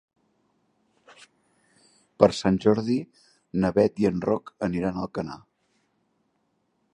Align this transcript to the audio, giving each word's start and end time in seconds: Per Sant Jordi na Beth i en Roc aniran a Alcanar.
Per 2.23 2.29
Sant 2.37 2.57
Jordi 2.65 2.95
na 3.65 3.71
Beth 3.77 4.03
i 4.05 4.09
en 4.13 4.19
Roc 4.31 4.51
aniran 4.69 4.99
a 4.99 5.05
Alcanar. 5.05 5.39